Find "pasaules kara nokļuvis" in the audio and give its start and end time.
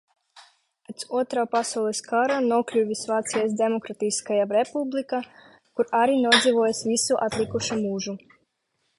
1.55-3.03